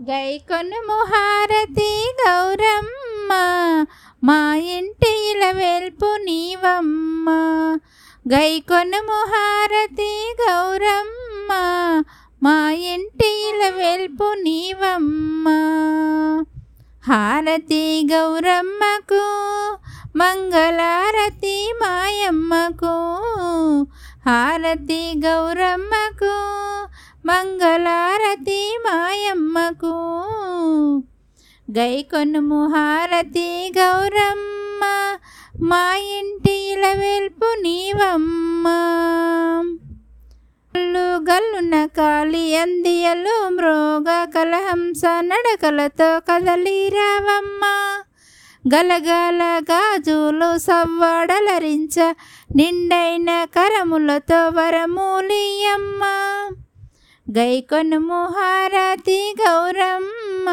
[0.00, 3.32] గైకొను హారతి గౌరమ్మ
[4.24, 7.30] మా ఇంటి వెల్పు నీవమ్మ.
[8.32, 11.52] గైకొనుము హారతి గౌరమ్మ
[12.42, 15.48] మా ఇంటి వెల్పు నీవమ్మ.
[17.12, 19.24] హారతి గౌరమ్మకు
[20.16, 23.12] మంగళారతి మాయమ్మకు.
[24.26, 26.56] హారతి గౌరమ్మకు
[27.26, 29.94] మంగళారతి మాయమ్మకు.
[31.78, 34.82] గైకొనుము హారతి గౌరమ్మ
[35.66, 38.68] మా ఇంటి వెల్పు నీవమ్మ.
[41.30, 47.62] గల్లున కాలి అందియలు మృగ కలహంస నడకలతో కదలి రావమ్మ
[48.74, 52.12] గలగల గాజులు సవ్వడలరించ
[52.56, 56.15] నిండైన కరములతో వరమూలియమ్మ.
[57.30, 60.48] గైకొనుము హారతి గౌరమ్మ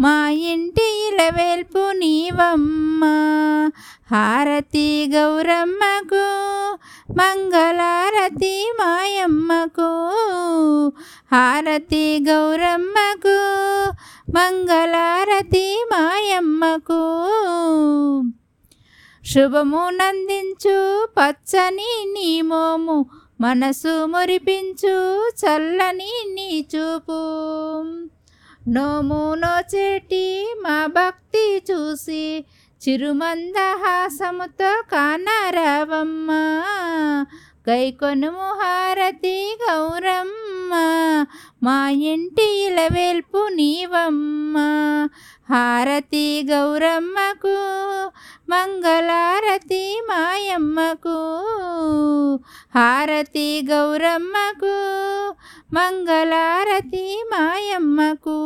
[0.00, 3.04] మా ఇంటి ఇలవేల్పు నీవమ్మ.
[4.10, 6.24] హారతి గౌరమ్మకు
[7.12, 10.08] మంగళారతి మాయమ్మకు.
[11.32, 13.38] హారతి గౌరమ్మకు
[14.34, 17.02] మంగళారతి మాయమ్మకు.
[19.26, 23.06] శుభము నందించు పచ్చని నీ మోము
[23.40, 27.12] మనసు మురిపించు చల్లని నీ చూపు.
[28.68, 32.44] నోము నోచేటి మా భక్తి చూసి
[32.88, 36.30] చిరుమందహాసముతో కానరావమ్మ.
[37.70, 40.70] గైకొనుము హారతి గౌరమ్మ.
[41.62, 44.58] మా ఇంటి ఇలవేల్పు నీవమ్మ.
[45.50, 47.56] హారతి గౌరమ్మకు
[48.48, 51.40] మంగళారతి మాయమ్మకు.
[52.74, 54.76] హారతి గౌరమ్మకు
[55.72, 58.38] మంగళారతి మాయమ్మకు.